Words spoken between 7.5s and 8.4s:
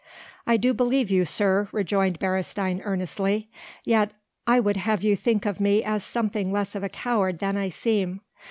I seem.